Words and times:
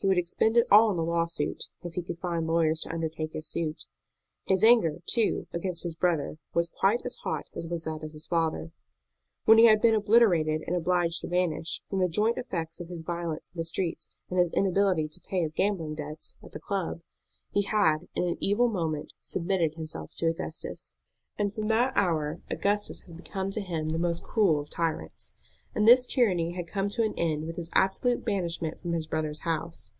He 0.00 0.06
would 0.06 0.16
expend 0.16 0.56
it 0.56 0.68
all 0.70 0.90
on 0.90 0.96
the 0.96 1.02
lawsuit, 1.02 1.64
if 1.82 1.94
he 1.94 2.04
could 2.04 2.20
find 2.20 2.46
lawyers 2.46 2.82
to 2.82 2.92
undertake 2.94 3.32
his 3.32 3.48
suit. 3.48 3.86
His 4.44 4.62
anger, 4.62 5.00
too, 5.06 5.48
against 5.52 5.82
his 5.82 5.96
brother 5.96 6.38
was 6.54 6.68
quite 6.68 7.00
as 7.04 7.16
hot 7.24 7.46
as 7.56 7.66
was 7.66 7.82
that 7.82 8.04
of 8.04 8.12
his 8.12 8.24
father. 8.24 8.70
When 9.44 9.58
he 9.58 9.64
had 9.64 9.80
been 9.80 9.96
obliterated 9.96 10.62
and 10.68 10.76
obliged 10.76 11.22
to 11.22 11.26
vanish, 11.26 11.82
from 11.90 11.98
the 11.98 12.08
joint 12.08 12.38
effects 12.38 12.78
of 12.78 12.86
his 12.86 13.00
violence 13.00 13.50
in 13.52 13.58
the 13.58 13.64
streets 13.64 14.08
and 14.30 14.38
his 14.38 14.52
inability 14.52 15.08
to 15.08 15.20
pay 15.20 15.40
his 15.40 15.52
gambling 15.52 15.96
debts 15.96 16.36
at 16.44 16.52
the 16.52 16.60
club, 16.60 17.00
he 17.50 17.62
had, 17.62 18.06
in 18.14 18.22
an 18.22 18.36
evil 18.38 18.68
moment, 18.68 19.14
submitted 19.20 19.74
himself 19.74 20.12
to 20.18 20.28
Augustus; 20.28 20.94
and 21.36 21.52
from 21.52 21.66
that 21.66 21.92
hour 21.96 22.40
Augustus 22.48 23.00
had 23.02 23.16
become 23.16 23.50
to 23.50 23.60
him 23.60 23.88
the 23.88 23.98
most 23.98 24.22
cruel 24.22 24.60
of 24.60 24.70
tyrants. 24.70 25.34
And 25.74 25.86
this 25.86 26.06
tyranny 26.06 26.52
had 26.52 26.66
come 26.66 26.88
to 26.88 27.04
an 27.04 27.12
end 27.16 27.44
with 27.46 27.56
his 27.56 27.70
absolute 27.74 28.24
banishment 28.24 28.80
from 28.80 28.94
his 28.94 29.06
brother's 29.06 29.40
house. 29.40 29.92